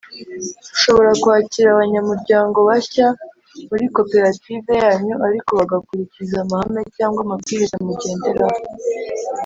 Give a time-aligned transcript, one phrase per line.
[0.75, 3.07] Ushobora kwakira abanyamuryango bashya
[3.69, 8.61] muri koperative yanyu ariko bagakurikiza amahame cyangwa amabwiriza mu genderaho